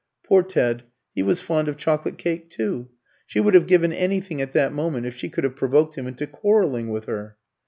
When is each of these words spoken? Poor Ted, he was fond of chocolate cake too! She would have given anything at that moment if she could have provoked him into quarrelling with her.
Poor 0.23 0.41
Ted, 0.41 0.85
he 1.13 1.21
was 1.21 1.39
fond 1.41 1.67
of 1.67 1.77
chocolate 1.77 2.17
cake 2.17 2.49
too! 2.49 2.89
She 3.27 3.39
would 3.39 3.53
have 3.53 3.67
given 3.67 3.93
anything 3.93 4.41
at 4.41 4.51
that 4.53 4.73
moment 4.73 5.05
if 5.05 5.15
she 5.15 5.29
could 5.29 5.43
have 5.43 5.55
provoked 5.55 5.95
him 5.95 6.07
into 6.07 6.25
quarrelling 6.25 6.87
with 6.89 7.05
her. 7.05 7.37